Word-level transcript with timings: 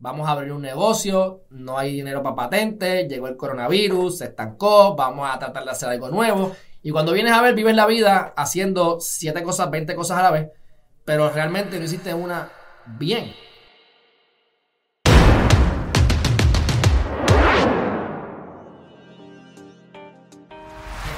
vamos 0.00 0.26
a 0.26 0.32
abrir 0.32 0.52
un 0.52 0.62
negocio, 0.62 1.42
no 1.50 1.76
hay 1.76 1.92
dinero 1.92 2.22
para 2.22 2.34
patentes, 2.34 3.06
llegó 3.06 3.28
el 3.28 3.36
coronavirus, 3.36 4.18
se 4.18 4.24
estancó, 4.24 4.96
vamos 4.96 5.28
a 5.30 5.38
tratar 5.38 5.64
de 5.64 5.70
hacer 5.70 5.90
algo 5.90 6.08
nuevo. 6.08 6.56
Y 6.82 6.90
cuando 6.90 7.12
vienes 7.12 7.34
a 7.34 7.42
ver, 7.42 7.54
vives 7.54 7.76
la 7.76 7.86
vida 7.86 8.32
haciendo 8.34 8.98
siete 9.00 9.42
cosas, 9.42 9.70
20 9.70 9.94
cosas 9.94 10.18
a 10.18 10.22
la 10.22 10.30
vez, 10.30 10.48
pero 11.04 11.28
realmente 11.28 11.78
no 11.78 11.84
hiciste 11.84 12.14
una 12.14 12.48
bien. 12.98 13.34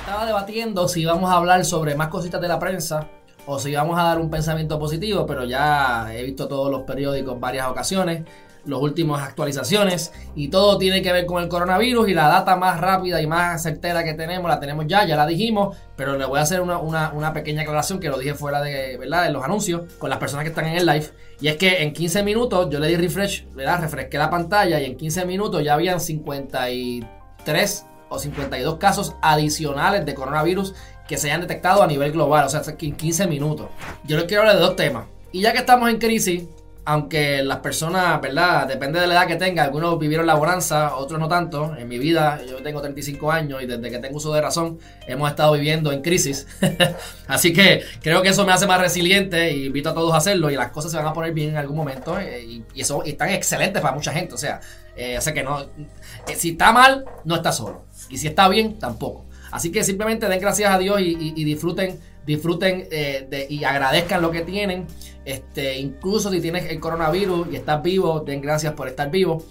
Estaba 0.00 0.26
debatiendo 0.26 0.88
si 0.88 1.04
vamos 1.04 1.30
a 1.30 1.36
hablar 1.36 1.64
sobre 1.64 1.94
más 1.94 2.08
cositas 2.08 2.40
de 2.40 2.48
la 2.48 2.58
prensa 2.58 3.08
o 3.46 3.60
si 3.60 3.72
vamos 3.74 3.96
a 3.96 4.02
dar 4.02 4.18
un 4.18 4.28
pensamiento 4.28 4.76
positivo, 4.80 5.24
pero 5.24 5.44
ya 5.44 6.12
he 6.12 6.24
visto 6.24 6.48
todos 6.48 6.68
los 6.68 6.82
periódicos 6.82 7.38
varias 7.38 7.68
ocasiones 7.68 8.24
las 8.64 8.80
últimas 8.80 9.22
actualizaciones 9.22 10.12
y 10.34 10.48
todo 10.48 10.78
tiene 10.78 11.02
que 11.02 11.12
ver 11.12 11.26
con 11.26 11.42
el 11.42 11.48
coronavirus 11.48 12.08
y 12.08 12.14
la 12.14 12.28
data 12.28 12.56
más 12.56 12.80
rápida 12.80 13.20
y 13.20 13.26
más 13.26 13.62
certera 13.62 14.04
que 14.04 14.14
tenemos 14.14 14.48
la 14.48 14.60
tenemos 14.60 14.86
ya, 14.86 15.04
ya 15.04 15.16
la 15.16 15.26
dijimos, 15.26 15.76
pero 15.96 16.16
le 16.16 16.24
voy 16.24 16.38
a 16.38 16.42
hacer 16.42 16.60
una, 16.60 17.32
pequeña 17.32 17.62
aclaración 17.62 17.98
que 17.98 18.08
lo 18.08 18.18
dije 18.18 18.34
fuera 18.34 18.60
de, 18.60 18.96
¿verdad? 18.98 19.24
de 19.24 19.30
los 19.30 19.44
anuncios 19.44 19.92
con 19.98 20.10
las 20.10 20.18
personas 20.18 20.44
que 20.44 20.50
están 20.50 20.66
en 20.66 20.76
el 20.76 20.86
live 20.86 21.06
y 21.40 21.48
es 21.48 21.56
que 21.56 21.82
en 21.82 21.92
15 21.92 22.22
minutos 22.22 22.68
yo 22.70 22.78
le 22.78 22.88
di 22.88 22.96
refresh, 22.96 23.48
¿verdad? 23.52 23.80
refresqué 23.80 24.18
la 24.18 24.30
pantalla 24.30 24.80
y 24.80 24.84
en 24.84 24.96
15 24.96 25.24
minutos 25.26 25.64
ya 25.64 25.74
habían 25.74 26.00
53 26.00 27.86
o 28.08 28.18
52 28.18 28.76
casos 28.76 29.16
adicionales 29.22 30.06
de 30.06 30.14
coronavirus 30.14 30.74
que 31.08 31.16
se 31.18 31.28
hayan 31.28 31.40
detectado 31.40 31.82
a 31.82 31.86
nivel 31.86 32.12
global, 32.12 32.46
o 32.46 32.48
sea, 32.48 32.62
en 32.66 32.96
15 32.96 33.26
minutos. 33.26 33.68
Yo 34.04 34.16
les 34.16 34.26
quiero 34.26 34.42
hablar 34.42 34.56
de 34.56 34.62
dos 34.62 34.76
temas. 34.76 35.06
Y 35.32 35.40
ya 35.40 35.52
que 35.52 35.58
estamos 35.58 35.90
en 35.90 35.98
crisis, 35.98 36.44
aunque 36.84 37.42
las 37.44 37.58
personas, 37.58 38.20
¿verdad? 38.20 38.66
Depende 38.66 38.98
de 38.98 39.06
la 39.06 39.14
edad 39.14 39.26
que 39.26 39.36
tenga. 39.36 39.62
Algunos 39.62 39.98
vivieron 39.98 40.26
la 40.26 40.34
bonanza, 40.34 40.96
otros 40.96 41.20
no 41.20 41.28
tanto. 41.28 41.76
En 41.76 41.88
mi 41.88 41.98
vida, 41.98 42.40
yo 42.48 42.62
tengo 42.62 42.80
35 42.80 43.30
años 43.30 43.62
y 43.62 43.66
desde 43.66 43.90
que 43.90 43.98
tengo 43.98 44.16
uso 44.16 44.32
de 44.32 44.40
razón, 44.40 44.78
hemos 45.06 45.30
estado 45.30 45.52
viviendo 45.52 45.92
en 45.92 46.02
crisis. 46.02 46.46
Así 47.28 47.52
que 47.52 47.84
creo 48.02 48.22
que 48.22 48.30
eso 48.30 48.44
me 48.44 48.52
hace 48.52 48.66
más 48.66 48.80
resiliente 48.80 49.52
y 49.52 49.66
invito 49.66 49.90
a 49.90 49.94
todos 49.94 50.12
a 50.12 50.16
hacerlo 50.16 50.50
y 50.50 50.56
las 50.56 50.72
cosas 50.72 50.90
se 50.90 50.96
van 50.96 51.06
a 51.06 51.12
poner 51.12 51.32
bien 51.32 51.50
en 51.50 51.56
algún 51.56 51.76
momento. 51.76 52.18
Eh, 52.18 52.42
y, 52.42 52.80
eso 52.80 53.02
y 53.04 53.10
están 53.10 53.30
excelentes 53.30 53.80
para 53.80 53.94
mucha 53.94 54.12
gente. 54.12 54.34
O 54.34 54.38
sea, 54.38 54.60
eh, 54.96 55.18
que 55.32 55.42
no. 55.42 55.60
Eh, 55.62 56.36
si 56.36 56.50
está 56.50 56.72
mal, 56.72 57.04
no 57.24 57.36
está 57.36 57.52
solo. 57.52 57.84
Y 58.10 58.18
si 58.18 58.26
está 58.26 58.48
bien, 58.48 58.78
tampoco. 58.78 59.24
Así 59.52 59.70
que 59.70 59.84
simplemente 59.84 60.28
den 60.28 60.40
gracias 60.40 60.72
a 60.72 60.78
Dios 60.78 60.98
y, 61.00 61.44
disfruten, 61.44 62.00
disfruten 62.26 62.88
de, 62.88 63.46
y 63.48 63.64
agradezcan 63.64 64.22
lo 64.22 64.30
que 64.30 64.42
tienen. 64.42 64.86
Este, 65.24 65.78
incluso 65.78 66.30
si 66.30 66.40
tienes 66.40 66.70
el 66.70 66.80
coronavirus 66.80 67.48
y 67.52 67.56
estás 67.56 67.82
vivo, 67.82 68.20
den 68.20 68.40
gracias 68.40 68.74
por 68.74 68.88
estar 68.88 69.10
vivo. 69.10 69.44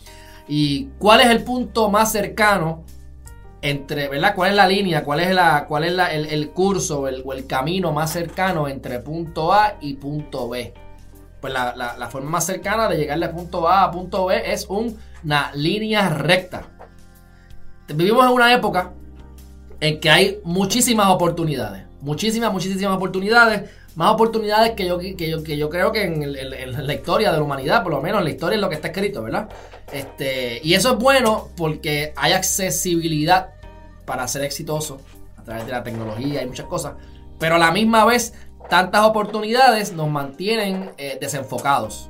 ¿Y 0.47 0.89
cuál 0.97 1.22
es 1.22 1.27
el 1.27 1.44
punto 1.44 1.89
más 1.89 2.11
cercano 2.11 2.83
entre, 3.61 4.08
¿verdad? 4.09 4.33
¿Cuál 4.36 4.52
es 4.52 4.55
la 4.55 4.67
línea? 4.67 5.03
¿Cuál 5.03 5.22
es, 5.22 5.33
la, 5.33 5.66
cuál 5.67 5.83
es 5.83 5.94
el, 6.11 6.49
curso 6.49 7.02
o 7.02 7.08
el 7.08 7.47
camino 7.47 7.92
más 7.92 8.11
cercano 8.11 8.67
entre 8.67 8.99
punto 8.99 9.53
A 9.53 9.75
y 9.80 9.94
punto 9.94 10.49
B? 10.49 10.73
Pues 11.42 11.53
la, 11.53 12.08
forma 12.11 12.30
más 12.30 12.45
cercana 12.45 12.88
de 12.88 12.97
llegar 12.97 13.19
de 13.19 13.27
punto 13.30 13.67
A 13.67 13.83
a 13.83 13.92
punto 13.92 14.27
B 14.27 14.44
es 14.45 14.67
una 14.69 15.52
línea 15.55 16.08
recta. 16.09 16.61
Vivimos 17.88 18.25
en 18.25 18.31
una 18.31 18.53
época 18.53 18.94
en 19.80 19.99
que 19.99 20.09
hay 20.11 20.39
muchísimas 20.44 21.08
oportunidades. 21.08 21.91
Muchísimas, 22.02 22.52
muchísimas 22.52 22.96
oportunidades 22.96 23.70
más 23.96 24.14
oportunidades 24.14 24.72
que 24.72 24.88
yo, 24.88 24.98
que 24.98 25.30
yo, 25.30 25.44
que 25.44 25.58
yo 25.58 25.70
creo 25.70 25.92
que 25.92 26.04
en, 26.04 26.34
la 26.34 26.94
historia 26.94 27.32
de 27.32 27.38
la 27.38 27.44
humanidad, 27.44 27.84
por 27.84 27.92
lo 27.92 28.02
menos 28.02 28.20
en 28.20 28.26
la 28.26 28.30
historia 28.30 28.56
es 28.56 28.62
lo 28.62 28.70
que 28.70 28.76
está 28.76 28.88
escrito, 28.90 29.22
¿verdad? 29.22 29.50
Este, 29.92 30.62
y 30.64 30.74
eso 30.74 30.94
es 30.94 30.98
bueno 30.98 31.50
porque 31.58 32.14
hay 32.16 32.32
accesibilidad 32.32 33.50
para 34.06 34.28
ser 34.28 34.44
exitoso 34.44 35.02
a 35.38 35.44
través 35.44 35.66
de 35.66 35.72
la 35.72 35.84
tecnología 35.84 36.42
y 36.42 36.46
muchas 36.46 36.68
cosas, 36.68 36.94
pero 37.38 37.56
a 37.56 37.58
la 37.58 37.72
misma 37.72 38.06
vez 38.06 38.34
tantas 38.70 39.04
oportunidades 39.04 39.92
nos 39.92 40.10
mantienen 40.10 40.92
eh, 40.98 41.17
desenfocados. 41.20 42.10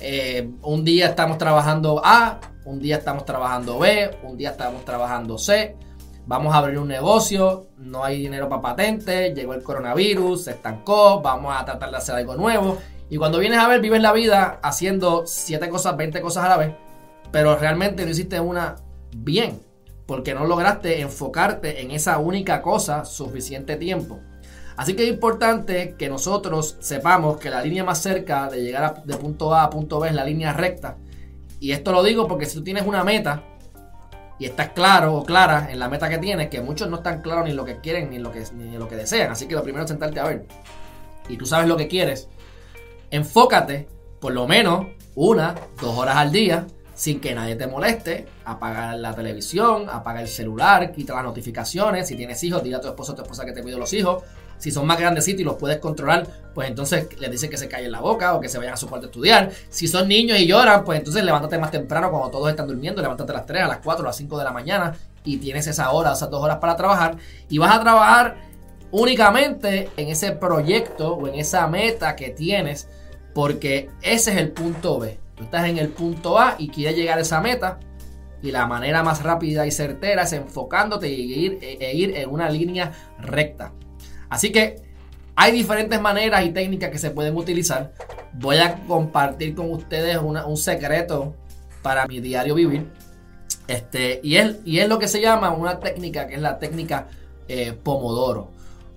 Eh, 0.00 0.50
un 0.62 0.84
día 0.84 1.06
estamos 1.06 1.38
trabajando 1.38 2.02
A, 2.04 2.40
un 2.64 2.80
día 2.80 2.96
estamos 2.96 3.24
trabajando 3.24 3.78
B, 3.78 4.18
un 4.24 4.36
día 4.36 4.50
estamos 4.50 4.84
trabajando 4.84 5.38
C 5.38 5.76
vamos 6.26 6.54
a 6.54 6.58
abrir 6.58 6.78
un 6.78 6.88
negocio, 6.88 7.68
no 7.78 8.04
hay 8.04 8.18
dinero 8.20 8.48
para 8.48 8.62
patentes, 8.62 9.34
llegó 9.34 9.54
el 9.54 9.62
coronavirus, 9.62 10.44
se 10.44 10.50
estancó, 10.52 11.20
vamos 11.20 11.54
a 11.56 11.64
tratar 11.64 11.90
de 11.90 11.96
hacer 11.96 12.14
algo 12.14 12.36
nuevo. 12.36 12.78
Y 13.10 13.16
cuando 13.16 13.38
vienes 13.38 13.58
a 13.58 13.68
ver, 13.68 13.80
vives 13.80 14.00
la 14.00 14.12
vida 14.12 14.58
haciendo 14.62 15.24
7 15.26 15.68
cosas, 15.68 15.96
20 15.96 16.20
cosas 16.20 16.44
a 16.44 16.48
la 16.48 16.56
vez, 16.56 16.74
pero 17.30 17.56
realmente 17.56 18.04
no 18.04 18.10
hiciste 18.10 18.40
una 18.40 18.76
bien, 19.14 19.60
porque 20.06 20.34
no 20.34 20.46
lograste 20.46 21.00
enfocarte 21.00 21.82
en 21.82 21.90
esa 21.90 22.18
única 22.18 22.62
cosa 22.62 23.04
suficiente 23.04 23.76
tiempo. 23.76 24.20
Así 24.76 24.94
que 24.94 25.04
es 25.04 25.10
importante 25.10 25.96
que 25.98 26.08
nosotros 26.08 26.76
sepamos 26.80 27.36
que 27.36 27.50
la 27.50 27.62
línea 27.62 27.84
más 27.84 27.98
cerca 27.98 28.48
de 28.48 28.62
llegar 28.62 29.02
de 29.04 29.16
punto 29.16 29.54
A 29.54 29.64
a 29.64 29.70
punto 29.70 30.00
B 30.00 30.08
es 30.08 30.14
la 30.14 30.24
línea 30.24 30.52
recta. 30.52 30.96
Y 31.60 31.72
esto 31.72 31.92
lo 31.92 32.02
digo 32.02 32.26
porque 32.26 32.46
si 32.46 32.56
tú 32.56 32.64
tienes 32.64 32.86
una 32.86 33.04
meta, 33.04 33.44
y 34.42 34.46
estás 34.46 34.70
claro 34.70 35.14
o 35.14 35.24
clara 35.24 35.68
en 35.70 35.78
la 35.78 35.88
meta 35.88 36.08
que 36.08 36.18
tienes, 36.18 36.48
que 36.48 36.60
muchos 36.60 36.90
no 36.90 36.96
están 36.96 37.22
claros 37.22 37.44
ni 37.44 37.52
lo 37.52 37.64
que 37.64 37.78
quieren 37.78 38.10
ni 38.10 38.18
lo 38.18 38.32
que, 38.32 38.42
ni 38.54 38.76
lo 38.76 38.88
que 38.88 38.96
desean. 38.96 39.30
Así 39.30 39.46
que 39.46 39.54
lo 39.54 39.62
primero 39.62 39.84
es 39.84 39.88
sentarte 39.88 40.18
a 40.18 40.24
ver. 40.24 40.46
Y 41.28 41.36
tú 41.36 41.46
sabes 41.46 41.68
lo 41.68 41.76
que 41.76 41.86
quieres. 41.86 42.28
Enfócate 43.12 43.86
por 44.18 44.32
lo 44.32 44.48
menos 44.48 44.88
una, 45.14 45.54
dos 45.80 45.96
horas 45.96 46.16
al 46.16 46.32
día 46.32 46.66
sin 46.92 47.20
que 47.20 47.36
nadie 47.36 47.54
te 47.54 47.68
moleste. 47.68 48.26
Apaga 48.44 48.96
la 48.96 49.14
televisión, 49.14 49.88
apaga 49.88 50.20
el 50.20 50.26
celular, 50.26 50.90
quita 50.90 51.14
las 51.14 51.22
notificaciones. 51.22 52.08
Si 52.08 52.16
tienes 52.16 52.42
hijos, 52.42 52.64
dile 52.64 52.74
a 52.74 52.80
tu 52.80 52.88
esposo 52.88 53.12
o 53.12 53.14
tu 53.14 53.22
esposa 53.22 53.44
que 53.44 53.52
te 53.52 53.62
cuide 53.62 53.76
los 53.76 53.92
hijos. 53.92 54.24
Si 54.62 54.70
son 54.70 54.86
más 54.86 54.96
grandecitos 54.96 55.40
y 55.40 55.44
los 55.44 55.56
puedes 55.56 55.78
controlar, 55.78 56.24
pues 56.54 56.68
entonces 56.68 57.08
les 57.18 57.28
dices 57.32 57.50
que 57.50 57.56
se 57.56 57.66
callen 57.66 57.90
la 57.90 58.00
boca 58.00 58.34
o 58.34 58.40
que 58.40 58.48
se 58.48 58.58
vayan 58.58 58.74
a 58.74 58.76
su 58.76 58.88
cuarto 58.88 59.06
a 59.06 59.10
estudiar. 59.10 59.50
Si 59.68 59.88
son 59.88 60.06
niños 60.06 60.38
y 60.38 60.46
lloran, 60.46 60.84
pues 60.84 61.00
entonces 61.00 61.24
levántate 61.24 61.58
más 61.58 61.72
temprano 61.72 62.12
cuando 62.12 62.30
todos 62.30 62.48
están 62.48 62.68
durmiendo. 62.68 63.02
Levántate 63.02 63.32
a 63.32 63.34
las 63.34 63.46
3, 63.46 63.64
a 63.64 63.66
las 63.66 63.78
4, 63.78 64.04
a 64.04 64.06
las 64.06 64.16
5 64.16 64.38
de 64.38 64.44
la 64.44 64.52
mañana 64.52 64.94
y 65.24 65.38
tienes 65.38 65.66
esa 65.66 65.90
hora, 65.90 66.12
esas 66.12 66.30
dos 66.30 66.40
horas 66.40 66.58
para 66.58 66.76
trabajar. 66.76 67.16
Y 67.48 67.58
vas 67.58 67.74
a 67.74 67.80
trabajar 67.80 68.36
únicamente 68.92 69.90
en 69.96 70.10
ese 70.10 70.30
proyecto 70.30 71.14
o 71.14 71.26
en 71.26 71.34
esa 71.34 71.66
meta 71.66 72.14
que 72.14 72.28
tienes 72.28 72.86
porque 73.34 73.90
ese 74.00 74.30
es 74.30 74.36
el 74.36 74.52
punto 74.52 75.00
B. 75.00 75.18
Tú 75.34 75.42
estás 75.42 75.66
en 75.66 75.78
el 75.78 75.88
punto 75.88 76.38
A 76.38 76.54
y 76.56 76.68
quieres 76.68 76.94
llegar 76.94 77.18
a 77.18 77.22
esa 77.22 77.40
meta. 77.40 77.80
Y 78.40 78.52
la 78.52 78.68
manera 78.68 79.02
más 79.02 79.24
rápida 79.24 79.66
y 79.66 79.72
certera 79.72 80.22
es 80.22 80.32
enfocándote 80.32 81.08
ir, 81.08 81.58
e 81.60 81.96
ir 81.96 82.16
en 82.16 82.30
una 82.30 82.48
línea 82.48 82.92
recta. 83.18 83.72
Así 84.32 84.50
que 84.50 84.76
hay 85.36 85.52
diferentes 85.52 86.00
maneras 86.00 86.42
y 86.46 86.52
técnicas 86.52 86.88
que 86.88 86.96
se 86.96 87.10
pueden 87.10 87.36
utilizar. 87.36 87.92
Voy 88.32 88.56
a 88.56 88.76
compartir 88.86 89.54
con 89.54 89.70
ustedes 89.70 90.16
un 90.16 90.56
secreto 90.56 91.34
para 91.82 92.06
mi 92.06 92.18
diario 92.20 92.54
vivir. 92.54 92.90
Este, 93.68 94.20
y, 94.22 94.36
es, 94.36 94.56
y 94.64 94.78
es 94.78 94.88
lo 94.88 94.98
que 94.98 95.06
se 95.06 95.20
llama 95.20 95.50
una 95.50 95.80
técnica 95.80 96.26
que 96.26 96.36
es 96.36 96.40
la 96.40 96.58
técnica 96.58 97.08
eh, 97.46 97.74
Pomodoro. 97.74 98.48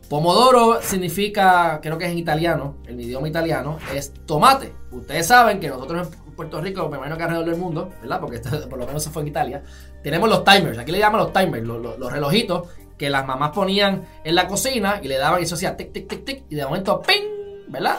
Pomodoro 0.07 0.81
significa, 0.81 1.81
creo 1.81 1.97
que 1.97 2.05
es 2.05 2.11
en 2.11 2.17
italiano, 2.17 2.77
el 2.87 3.01
idioma 3.01 3.27
italiano, 3.27 3.77
es 3.93 4.13
tomate. 4.25 4.71
Ustedes 4.91 5.27
saben 5.27 5.59
que 5.59 5.67
nosotros 5.67 6.07
en 6.25 6.33
Puerto 6.33 6.61
Rico, 6.61 6.87
me 6.87 6.95
imagino 6.95 7.17
que 7.17 7.23
alrededor 7.23 7.49
del 7.49 7.57
mundo, 7.57 7.91
¿verdad? 8.01 8.21
Porque 8.21 8.39
por 8.69 8.79
lo 8.79 8.87
menos 8.87 9.03
se 9.03 9.09
fue 9.09 9.23
en 9.23 9.27
Italia, 9.27 9.63
tenemos 10.01 10.29
los 10.29 10.45
timers, 10.45 10.77
aquí 10.77 10.93
le 10.93 10.99
llaman 10.99 11.19
los 11.19 11.33
timers, 11.33 11.65
los 11.65 12.11
relojitos 12.11 12.69
que 12.97 13.09
las 13.09 13.25
mamás 13.25 13.51
ponían 13.51 14.05
en 14.23 14.35
la 14.35 14.47
cocina 14.47 14.99
y 15.01 15.07
le 15.07 15.17
daban 15.17 15.41
y 15.41 15.43
eso 15.43 15.55
hacía 15.55 15.75
tic, 15.75 15.91
tic, 15.91 16.07
tic, 16.07 16.25
tic, 16.25 16.43
y 16.49 16.55
de 16.55 16.65
momento, 16.65 17.01
¡ping! 17.01 17.67
¿Verdad? 17.67 17.97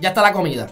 ya 0.00 0.08
está 0.10 0.22
la 0.22 0.32
comida. 0.32 0.68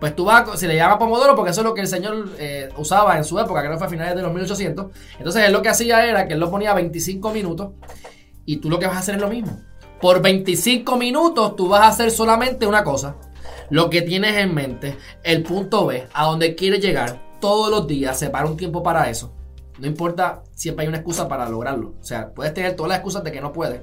Pues 0.00 0.16
tú 0.16 0.24
vas, 0.24 0.58
si 0.58 0.66
le 0.66 0.76
llama 0.76 0.98
Pomodoro, 0.98 1.36
porque 1.36 1.50
eso 1.50 1.60
es 1.60 1.66
lo 1.66 1.74
que 1.74 1.82
el 1.82 1.86
señor 1.86 2.30
eh, 2.38 2.70
usaba 2.78 3.18
en 3.18 3.24
su 3.24 3.38
época, 3.38 3.62
que 3.62 3.76
fue 3.76 3.86
a 3.86 3.90
finales 3.90 4.16
de 4.16 4.22
los 4.22 4.32
1800. 4.32 4.86
Entonces 5.18 5.44
él 5.44 5.52
lo 5.52 5.60
que 5.60 5.68
hacía 5.68 6.06
era 6.06 6.26
que 6.26 6.34
él 6.34 6.40
lo 6.40 6.50
ponía 6.50 6.72
25 6.72 7.30
minutos 7.32 7.72
y 8.46 8.56
tú 8.56 8.70
lo 8.70 8.78
que 8.78 8.86
vas 8.86 8.96
a 8.96 9.00
hacer 9.00 9.16
es 9.16 9.20
lo 9.20 9.28
mismo. 9.28 9.60
Por 10.00 10.22
25 10.22 10.96
minutos 10.96 11.54
tú 11.54 11.68
vas 11.68 11.82
a 11.82 11.88
hacer 11.88 12.10
solamente 12.10 12.66
una 12.66 12.82
cosa. 12.82 13.16
Lo 13.68 13.90
que 13.90 14.00
tienes 14.00 14.36
en 14.38 14.54
mente, 14.54 14.96
el 15.22 15.42
punto 15.42 15.86
B, 15.86 16.08
a 16.14 16.24
donde 16.24 16.54
quieres 16.54 16.80
llegar, 16.80 17.20
todos 17.38 17.70
los 17.70 17.86
días, 17.86 18.18
separa 18.18 18.46
un 18.46 18.56
tiempo 18.56 18.82
para 18.82 19.10
eso. 19.10 19.34
No 19.80 19.86
importa, 19.86 20.42
siempre 20.54 20.82
hay 20.82 20.88
una 20.88 20.98
excusa 20.98 21.26
para 21.26 21.48
lograrlo. 21.48 21.94
O 21.98 22.04
sea, 22.04 22.32
puedes 22.34 22.52
tener 22.52 22.76
todas 22.76 22.90
las 22.90 22.98
excusas 22.98 23.24
de 23.24 23.32
que 23.32 23.40
no 23.40 23.50
puedes. 23.50 23.80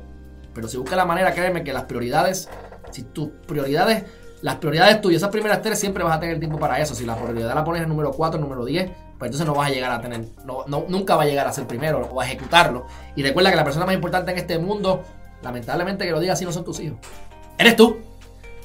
Pero 0.54 0.68
si 0.68 0.78
buscas 0.78 0.96
la 0.96 1.06
manera, 1.06 1.34
créeme 1.34 1.64
que 1.64 1.74
las 1.74 1.86
prioridades, 1.86 2.50
si 2.92 3.02
tus 3.02 3.30
prioridades, 3.48 4.04
las 4.44 4.58
prioridades 4.58 5.02
tuyas, 5.02 5.22
esas 5.22 5.32
primeras 5.32 5.64
tres, 5.64 5.80
siempre 5.80 6.04
vas 6.04 6.16
a 6.16 6.20
tener 6.20 6.38
tiempo 6.38 6.60
para 6.60 6.80
eso. 6.80 6.94
Si 6.94 7.04
la 7.04 7.16
prioridad 7.16 7.54
la 7.56 7.64
pones 7.64 7.82
en 7.82 7.90
número 7.90 8.12
4, 8.12 8.40
número 8.40 8.64
10, 8.64 8.92
pues 9.18 9.30
entonces 9.30 9.48
no 9.48 9.56
vas 9.56 9.72
a 9.72 9.74
llegar 9.74 9.92
a 9.92 10.00
tener, 10.00 10.26
no, 10.46 10.66
nunca 10.88 11.16
va 11.16 11.24
a 11.24 11.26
llegar 11.26 11.48
a 11.48 11.52
ser 11.52 11.66
primero 11.66 12.08
o 12.12 12.22
a 12.22 12.26
ejecutarlo. 12.26 12.86
Y 13.16 13.24
recuerda 13.24 13.50
que 13.50 13.56
la 13.56 13.64
persona 13.64 13.88
más 13.88 13.96
importante 13.96 14.32
en 14.32 14.38
este 14.38 14.60
mundo, 14.60 15.02
lamentablemente 15.42 16.06
que 16.06 16.12
lo 16.12 16.20
diga 16.20 16.34
así, 16.34 16.46
no 16.46 16.52
son 16.52 16.64
tus 16.64 16.80
hijos. 16.80 17.00
Eres 17.58 17.76
tú. 17.76 17.98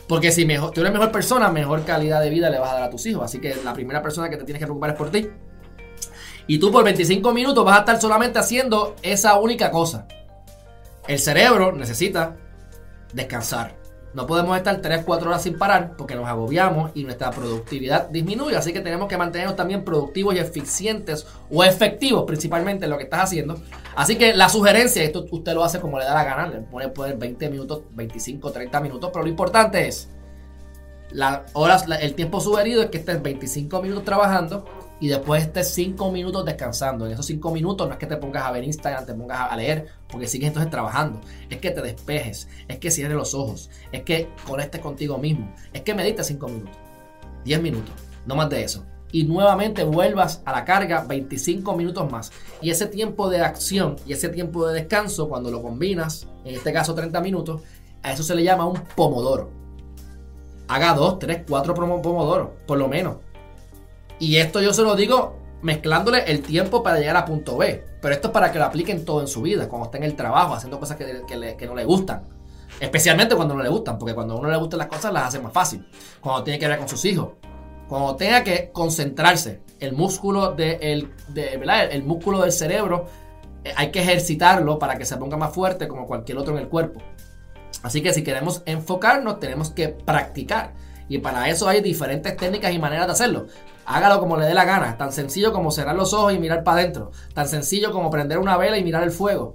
Porque 0.06 0.32
si 0.32 0.44
mejor, 0.44 0.72
tú 0.72 0.82
eres 0.82 0.92
mejor 0.92 1.10
persona, 1.10 1.50
mejor 1.50 1.84
calidad 1.86 2.20
de 2.20 2.28
vida 2.28 2.50
le 2.50 2.58
vas 2.58 2.72
a 2.72 2.74
dar 2.74 2.82
a 2.82 2.90
tus 2.90 3.06
hijos. 3.06 3.24
Así 3.24 3.40
que 3.40 3.56
la 3.64 3.72
primera 3.72 4.02
persona 4.02 4.28
que 4.28 4.36
te 4.36 4.44
tienes 4.44 4.58
que 4.58 4.66
preocupar 4.66 4.90
es 4.90 4.96
por 4.96 5.10
ti. 5.10 5.30
Y 6.46 6.58
tú 6.58 6.70
por 6.70 6.84
25 6.84 7.32
minutos 7.32 7.64
vas 7.64 7.76
a 7.76 7.80
estar 7.80 8.00
solamente 8.00 8.38
haciendo 8.38 8.96
esa 9.02 9.38
única 9.38 9.70
cosa. 9.70 10.06
El 11.06 11.18
cerebro 11.18 11.72
necesita 11.72 12.36
descansar. 13.12 13.82
No 14.14 14.26
podemos 14.26 14.56
estar 14.58 14.82
3, 14.82 15.04
4 15.06 15.28
horas 15.28 15.42
sin 15.42 15.56
parar 15.56 15.96
porque 15.96 16.14
nos 16.14 16.28
agobiamos 16.28 16.90
y 16.94 17.04
nuestra 17.04 17.30
productividad 17.30 18.10
disminuye. 18.10 18.56
Así 18.56 18.72
que 18.72 18.80
tenemos 18.80 19.08
que 19.08 19.16
mantenernos 19.16 19.56
también 19.56 19.84
productivos 19.84 20.34
y 20.34 20.38
eficientes 20.38 21.26
o 21.50 21.64
efectivos 21.64 22.24
principalmente 22.26 22.84
en 22.84 22.90
lo 22.90 22.98
que 22.98 23.04
estás 23.04 23.22
haciendo. 23.22 23.56
Así 23.96 24.16
que 24.16 24.34
la 24.34 24.50
sugerencia, 24.50 25.02
esto 25.02 25.24
usted 25.30 25.54
lo 25.54 25.64
hace 25.64 25.80
como 25.80 25.98
le 25.98 26.04
da 26.04 26.14
la 26.14 26.24
gana, 26.24 26.46
le 26.46 26.60
puede 26.60 26.88
poner 26.88 27.16
20 27.16 27.48
minutos, 27.48 27.82
25, 27.92 28.52
30 28.52 28.80
minutos, 28.80 29.10
pero 29.12 29.24
lo 29.24 29.30
importante 29.30 29.88
es, 29.88 30.10
la 31.10 31.46
horas, 31.54 31.86
el 32.00 32.14
tiempo 32.14 32.40
sugerido 32.40 32.82
es 32.82 32.90
que 32.90 32.98
estés 32.98 33.22
25 33.22 33.80
minutos 33.82 34.04
trabajando 34.04 34.66
y 35.02 35.08
después 35.08 35.42
estés 35.42 35.74
5 35.74 36.12
minutos 36.12 36.44
descansando. 36.44 37.06
En 37.06 37.12
esos 37.12 37.26
5 37.26 37.50
minutos 37.50 37.88
no 37.88 37.92
es 37.92 37.98
que 37.98 38.06
te 38.06 38.16
pongas 38.16 38.44
a 38.44 38.52
ver 38.52 38.62
Instagram, 38.62 39.04
te 39.04 39.14
pongas 39.14 39.50
a 39.50 39.56
leer, 39.56 39.88
porque 40.08 40.28
sigues 40.28 40.46
entonces 40.46 40.70
trabajando. 40.70 41.20
Es 41.50 41.58
que 41.58 41.72
te 41.72 41.82
despejes, 41.82 42.46
es 42.68 42.78
que 42.78 42.88
cierres 42.92 43.16
los 43.16 43.34
ojos, 43.34 43.68
es 43.90 44.04
que 44.04 44.28
conectes 44.46 44.80
contigo 44.80 45.18
mismo, 45.18 45.52
es 45.72 45.82
que 45.82 45.92
medites 45.92 46.28
5 46.28 46.46
minutos, 46.46 46.76
10 47.44 47.60
minutos, 47.60 47.92
no 48.26 48.36
más 48.36 48.48
de 48.48 48.62
eso. 48.62 48.84
Y 49.10 49.24
nuevamente 49.24 49.82
vuelvas 49.82 50.40
a 50.44 50.52
la 50.52 50.64
carga 50.64 51.04
25 51.04 51.76
minutos 51.76 52.08
más. 52.08 52.30
Y 52.60 52.70
ese 52.70 52.86
tiempo 52.86 53.28
de 53.28 53.40
acción 53.40 53.96
y 54.06 54.12
ese 54.12 54.28
tiempo 54.28 54.68
de 54.68 54.74
descanso, 54.74 55.28
cuando 55.28 55.50
lo 55.50 55.62
combinas, 55.62 56.28
en 56.44 56.54
este 56.54 56.72
caso 56.72 56.94
30 56.94 57.20
minutos, 57.20 57.60
a 58.04 58.12
eso 58.12 58.22
se 58.22 58.36
le 58.36 58.44
llama 58.44 58.66
un 58.66 58.80
pomodoro. 58.94 59.50
Haga 60.68 60.94
2, 60.94 61.18
3, 61.18 61.42
4 61.48 61.74
pomodoros, 61.74 62.50
por 62.68 62.78
lo 62.78 62.86
menos 62.86 63.16
y 64.22 64.36
esto 64.36 64.60
yo 64.60 64.72
se 64.72 64.82
lo 64.82 64.94
digo 64.94 65.36
mezclándole 65.62 66.30
el 66.30 66.42
tiempo 66.42 66.80
para 66.80 67.00
llegar 67.00 67.16
a 67.16 67.24
punto 67.24 67.56
B. 67.56 67.84
Pero 68.00 68.14
esto 68.14 68.28
es 68.28 68.32
para 68.32 68.52
que 68.52 68.58
lo 68.60 68.66
apliquen 68.66 69.04
todo 69.04 69.20
en 69.20 69.26
su 69.26 69.42
vida, 69.42 69.68
cuando 69.68 69.86
está 69.86 69.98
en 69.98 70.04
el 70.04 70.14
trabajo, 70.14 70.54
haciendo 70.54 70.78
cosas 70.78 70.96
que, 70.96 71.66
no 71.66 71.74
le 71.74 71.84
gustan. 71.84 72.22
Especialmente 72.78 73.34
cuando 73.34 73.56
no 73.56 73.64
le 73.64 73.68
gustan, 73.68 73.98
porque 73.98 74.14
cuando 74.14 74.34
a 74.34 74.38
uno 74.38 74.48
le 74.48 74.56
gustan 74.56 74.78
las 74.78 74.86
cosas 74.86 75.12
las 75.12 75.24
hace 75.24 75.40
más 75.40 75.52
fácil. 75.52 75.84
Cuando 76.20 76.44
tiene 76.44 76.60
que 76.60 76.68
ver 76.68 76.78
con 76.78 76.88
sus 76.88 77.04
hijos. 77.04 77.30
Cuando 77.88 78.14
tenga 78.14 78.44
que 78.44 78.70
concentrarse, 78.72 79.62
el 79.80 79.92
músculo, 79.92 80.52
de, 80.52 80.78
el, 80.80 81.10
el 81.34 82.02
músculo 82.04 82.42
del 82.42 82.52
cerebro 82.52 83.06
eh, 83.64 83.72
hay 83.76 83.90
que 83.90 84.02
ejercitarlo 84.02 84.78
para 84.78 84.96
que 84.98 85.04
se 85.04 85.16
ponga 85.16 85.36
más 85.36 85.52
fuerte 85.52 85.88
como 85.88 86.06
cualquier 86.06 86.38
otro 86.38 86.54
en 86.54 86.60
el 86.60 86.68
cuerpo. 86.68 87.00
Así 87.82 88.02
que 88.02 88.14
si 88.14 88.22
queremos 88.22 88.62
enfocarnos, 88.66 89.40
tenemos 89.40 89.70
que 89.70 89.88
practicar. 89.88 90.74
Y 91.12 91.18
para 91.18 91.50
eso 91.50 91.68
hay 91.68 91.82
diferentes 91.82 92.34
técnicas 92.38 92.72
y 92.72 92.78
maneras 92.78 93.06
de 93.06 93.12
hacerlo. 93.12 93.46
Hágalo 93.84 94.18
como 94.18 94.38
le 94.38 94.46
dé 94.46 94.54
la 94.54 94.64
gana. 94.64 94.96
Tan 94.96 95.12
sencillo 95.12 95.52
como 95.52 95.70
cerrar 95.70 95.94
los 95.94 96.14
ojos 96.14 96.32
y 96.32 96.38
mirar 96.38 96.64
para 96.64 96.80
adentro. 96.80 97.10
Tan 97.34 97.46
sencillo 97.48 97.92
como 97.92 98.10
prender 98.10 98.38
una 98.38 98.56
vela 98.56 98.78
y 98.78 98.82
mirar 98.82 99.02
el 99.02 99.10
fuego. 99.10 99.54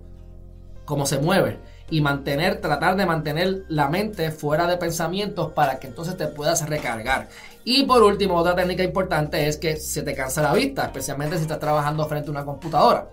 Como 0.86 1.08
se 1.08 1.18
mueve. 1.18 1.58
Y 1.90 2.02
mantener, 2.02 2.62
tratar 2.62 2.96
de 2.96 3.08
mantener 3.08 3.64
la 3.70 3.90
mente 3.90 4.30
fuera 4.30 4.68
de 4.68 4.78
pensamientos 4.78 5.52
para 5.54 5.80
que 5.80 5.88
entonces 5.88 6.16
te 6.16 6.28
puedas 6.28 6.70
recargar. 6.70 7.28
Y 7.64 7.86
por 7.88 8.04
último, 8.04 8.36
otra 8.36 8.54
técnica 8.54 8.84
importante 8.84 9.48
es 9.48 9.58
que 9.58 9.78
se 9.78 10.04
te 10.04 10.14
cansa 10.14 10.44
la 10.44 10.54
vista, 10.54 10.86
especialmente 10.86 11.38
si 11.38 11.42
estás 11.42 11.58
trabajando 11.58 12.06
frente 12.06 12.28
a 12.28 12.34
una 12.34 12.46
computadora. 12.46 13.10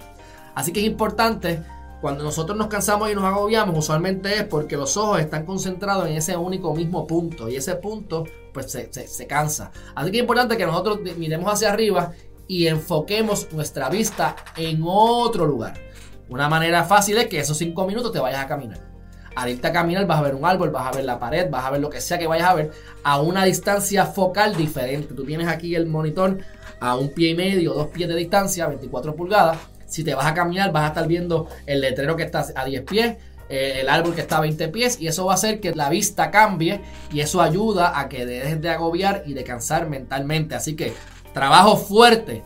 Así 0.54 0.70
que 0.70 0.80
es 0.80 0.86
importante 0.86 1.62
cuando 2.04 2.22
nosotros 2.22 2.58
nos 2.58 2.66
cansamos 2.66 3.10
y 3.10 3.14
nos 3.14 3.24
agobiamos, 3.24 3.78
usualmente 3.78 4.34
es 4.34 4.44
porque 4.44 4.76
los 4.76 4.94
ojos 4.98 5.20
están 5.20 5.46
concentrados 5.46 6.06
en 6.06 6.18
ese 6.18 6.36
único 6.36 6.74
mismo 6.74 7.06
punto 7.06 7.48
y 7.48 7.56
ese 7.56 7.76
punto 7.76 8.26
pues 8.52 8.70
se, 8.72 9.26
cansa. 9.26 9.72
Así 9.94 10.10
que 10.10 10.18
es 10.18 10.20
importante 10.20 10.58
que 10.58 10.66
nosotros 10.66 11.00
miremos 11.16 11.50
hacia 11.50 11.72
arriba 11.72 12.12
y 12.46 12.66
enfoquemos 12.66 13.50
nuestra 13.54 13.88
vista 13.88 14.36
en 14.54 14.82
otro 14.84 15.46
lugar. 15.46 15.80
Una 16.28 16.46
manera 16.46 16.84
fácil 16.84 17.16
es 17.16 17.26
que 17.26 17.40
esos 17.40 17.56
5 17.56 17.86
minutos 17.86 18.12
te 18.12 18.18
vayas 18.18 18.44
a 18.44 18.48
caminar. 18.48 18.80
Al 19.34 19.48
irte 19.48 19.66
a 19.68 19.72
caminar 19.72 20.06
vas 20.06 20.18
a 20.18 20.24
ver 20.24 20.34
un 20.34 20.44
árbol, 20.44 20.68
vas 20.68 20.86
a 20.86 20.94
ver 20.94 21.06
la 21.06 21.18
pared, 21.18 21.48
vas 21.48 21.64
a 21.64 21.70
ver 21.70 21.80
lo 21.80 21.88
que 21.88 22.02
sea 22.02 22.18
que 22.18 22.26
vayas 22.26 22.48
a 22.50 22.54
ver 22.54 22.70
a 23.02 23.18
una 23.22 23.46
distancia 23.46 24.04
focal 24.04 24.54
diferente. 24.54 25.14
Tú 25.14 25.24
tienes 25.24 25.48
aquí 25.48 25.74
el 25.74 25.86
monitor 25.86 26.36
a 26.80 26.96
un 26.96 27.14
pie 27.14 27.30
y 27.30 27.34
medio, 27.34 27.72
dos 27.72 27.86
pies 27.86 28.10
de 28.10 28.16
distancia, 28.16 28.66
24 28.66 29.16
pulgadas 29.16 29.56
si 29.94 30.02
te 30.02 30.12
vas 30.12 30.26
a 30.26 30.34
caminar, 30.34 30.72
vas 30.72 30.82
a 30.82 30.88
estar 30.88 31.06
viendo 31.06 31.46
el 31.66 31.80
letrero 31.80 32.16
que 32.16 32.24
está 32.24 32.44
a 32.56 32.64
10 32.64 32.82
pies, 32.82 33.16
eh, 33.48 33.78
el 33.80 33.88
árbol 33.88 34.12
que 34.12 34.22
está 34.22 34.38
a 34.38 34.40
20 34.40 34.66
pies, 34.70 35.00
y 35.00 35.06
eso 35.06 35.26
va 35.26 35.32
a 35.32 35.34
hacer 35.36 35.60
que 35.60 35.72
la 35.72 35.88
vista 35.88 36.32
cambie 36.32 36.80
y 37.12 37.20
eso 37.20 37.40
ayuda 37.40 38.00
a 38.00 38.08
que 38.08 38.26
dejes 38.26 38.60
de 38.60 38.70
agobiar 38.70 39.22
y 39.24 39.34
de 39.34 39.44
cansar 39.44 39.88
mentalmente. 39.88 40.56
Así 40.56 40.74
que 40.74 40.94
trabajo 41.32 41.76
fuerte, 41.76 42.42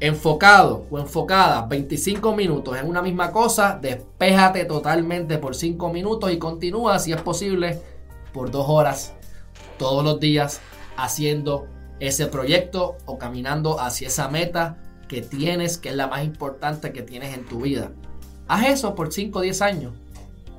enfocado 0.00 0.88
o 0.90 0.98
enfocada 0.98 1.64
25 1.66 2.34
minutos 2.34 2.76
en 2.76 2.88
una 2.88 3.00
misma 3.00 3.30
cosa, 3.30 3.78
despéjate 3.80 4.64
totalmente 4.64 5.38
por 5.38 5.54
5 5.54 5.92
minutos 5.92 6.32
y 6.32 6.38
continúa 6.38 6.98
si 6.98 7.12
es 7.12 7.20
posible 7.22 7.78
por 8.32 8.50
2 8.50 8.66
horas 8.68 9.14
todos 9.78 10.02
los 10.02 10.18
días 10.18 10.60
haciendo 10.96 11.68
ese 12.00 12.26
proyecto 12.26 12.96
o 13.04 13.18
caminando 13.18 13.78
hacia 13.78 14.08
esa 14.08 14.28
meta 14.28 14.78
que 15.08 15.22
tienes, 15.22 15.78
que 15.78 15.90
es 15.90 15.94
la 15.94 16.06
más 16.06 16.24
importante 16.24 16.92
que 16.92 17.02
tienes 17.02 17.34
en 17.34 17.46
tu 17.46 17.60
vida. 17.60 17.92
Haz 18.48 18.66
eso 18.66 18.94
por 18.94 19.12
5 19.12 19.38
o 19.38 19.42
10 19.42 19.62
años 19.62 19.92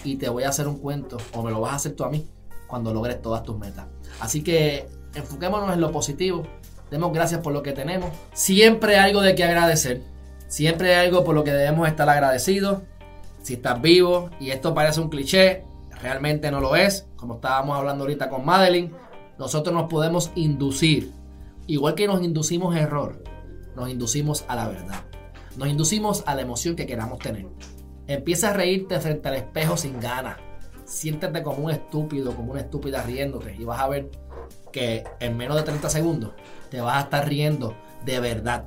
y 0.04 0.16
te 0.16 0.30
voy 0.30 0.44
a 0.44 0.50
hacer 0.50 0.68
un 0.68 0.78
cuento, 0.78 1.18
o 1.34 1.44
me 1.44 1.52
lo 1.52 1.62
vas 1.62 1.74
a 1.74 1.76
hacer 1.76 1.96
tú 1.96 2.04
a 2.04 2.10
mí, 2.10 2.28
cuando 2.68 2.94
logres 2.94 3.22
todas 3.22 3.44
tus 3.44 3.58
metas. 3.58 3.86
Así 4.20 4.44
que 4.44 4.88
enfoquémonos 5.16 5.74
en 5.74 5.82
lo 5.82 5.92
positivo, 5.92 6.44
demos 6.90 7.12
gracias 7.14 7.42
por 7.42 7.54
lo 7.54 7.64
que 7.64 7.74
tenemos. 7.74 8.12
Siempre 8.34 8.98
hay 8.98 9.10
algo 9.10 9.22
de 9.22 9.36
que 9.36 9.44
agradecer, 9.44 10.02
siempre 10.48 10.96
hay 10.96 11.08
algo 11.08 11.24
por 11.24 11.36
lo 11.36 11.44
que 11.44 11.52
debemos 11.52 11.88
estar 11.88 12.08
agradecidos. 12.10 12.84
Si 13.42 13.56
estás 13.56 13.82
vivo 13.82 14.30
y 14.40 14.52
esto 14.52 14.74
parece 14.74 15.02
un 15.02 15.10
cliché, 15.10 15.64
realmente 16.02 16.52
no 16.52 16.60
lo 16.60 16.76
es, 16.76 17.08
como 17.16 17.36
estábamos 17.36 17.78
hablando 17.78 18.04
ahorita 18.04 18.30
con 18.30 18.46
Madeline, 18.46 18.94
nosotros 19.40 19.74
nos 19.74 19.90
podemos 19.90 20.32
inducir, 20.36 21.12
igual 21.66 21.96
que 21.96 22.08
nos 22.08 22.24
inducimos 22.24 22.76
error 22.76 23.24
nos 23.78 23.92
inducimos 23.92 24.44
a 24.48 24.56
la 24.56 24.68
verdad. 24.68 25.04
Nos 25.56 25.68
inducimos 25.68 26.24
a 26.26 26.34
la 26.34 26.42
emoción 26.42 26.76
que 26.76 26.88
queramos 26.88 27.20
tener. 27.20 27.46
Empieza 28.08 28.50
a 28.50 28.54
reírte 28.54 29.00
frente 29.00 29.30
al 29.30 29.36
espejo 29.36 29.78
sin 29.78 30.00
ganas. 30.00 30.38
Siéntete 30.86 31.44
como 31.44 31.66
un 31.66 31.72
estúpido, 31.72 32.36
como 32.36 32.54
una 32.54 32.62
estúpida 32.62 33.04
riéndote. 33.04 33.56
Y 33.56 33.66
vas 33.66 33.80
a 33.80 33.88
ver 33.88 34.10
que 34.72 35.04
en 35.20 35.38
menos 35.38 35.58
de 35.58 35.62
30 35.62 35.92
segundos 35.92 36.32
te 36.72 36.82
vas 36.82 36.98
a 36.98 37.02
estar 37.02 37.30
riendo 37.30 37.76
de 38.04 38.20
verdad. 38.20 38.66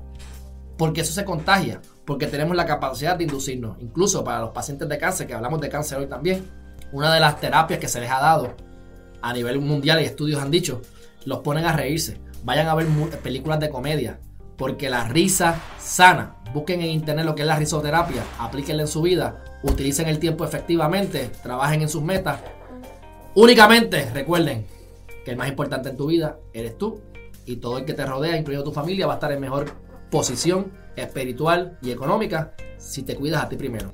Porque 0.78 1.00
eso 1.00 1.12
se 1.12 1.24
contagia. 1.24 1.80
Porque 2.04 2.28
tenemos 2.28 2.54
la 2.54 2.64
capacidad 2.64 3.16
de 3.16 3.25
inducirnos. 3.25 3.78
Incluso 3.80 4.23
para 4.23 4.40
los 4.40 4.50
pacientes 4.50 4.88
de 4.88 4.96
cáncer, 4.96 5.26
que 5.26 5.35
hablamos 5.35 5.61
de 5.61 5.70
cáncer 5.70 5.99
hoy 5.99 6.06
también. 6.06 6.49
Una 6.92 7.12
de 7.12 7.18
las 7.18 7.40
terapias 7.40 7.80
que 7.80 7.88
se 7.88 8.00
les 8.00 8.11
ha 8.12 8.20
dado 8.20 8.54
a 9.23 9.32
nivel 9.32 9.58
mundial 9.58 10.00
y 10.00 10.04
estudios 10.04 10.40
han 10.40 10.52
dicho, 10.52 10.82
los 11.25 11.40
ponen 11.40 11.64
a 11.64 11.73
reírse. 11.73 12.20
Vayan 12.44 12.68
a 12.68 12.76
ver 12.76 12.87
películas 13.25 13.58
de 13.58 13.70
comedia 13.70 14.20
porque 14.61 14.90
la 14.90 15.09
risa 15.09 15.59
sana. 15.81 16.37
Busquen 16.52 16.83
en 16.83 16.90
internet 16.90 17.25
lo 17.25 17.35
que 17.35 17.40
es 17.40 17.49
la 17.49 17.57
risoterapia, 17.57 18.23
aplíquenla 18.38 18.83
en 18.83 18.88
su 18.88 19.00
vida, 19.00 19.43
utilicen 19.62 20.07
el 20.07 20.19
tiempo 20.19 20.45
efectivamente, 20.45 21.31
trabajen 21.43 21.81
en 21.81 21.88
sus 21.88 22.02
metas. 22.02 22.40
Únicamente 23.35 24.11
recuerden 24.12 24.67
que 25.25 25.31
el 25.31 25.38
más 25.38 25.49
importante 25.49 25.88
en 25.88 25.97
tu 25.97 26.09
vida 26.09 26.40
eres 26.52 26.76
tú 26.76 27.00
y 27.47 27.57
todo 27.57 27.79
el 27.79 27.87
que 27.87 27.95
te 27.95 28.05
rodea, 28.05 28.37
incluido 28.37 28.62
tu 28.62 28.73
familia, 28.73 29.07
va 29.07 29.14
a 29.14 29.17
estar 29.17 29.33
en 29.33 29.40
mejor 29.40 29.73
posición 30.11 30.71
espiritual 30.95 31.79
y 31.81 31.90
económica 31.90 32.52
si 32.76 33.02
te 33.02 33.17
cuidas 33.17 33.43
a 33.43 33.49
ti 33.49 33.57
primero. 33.57 33.90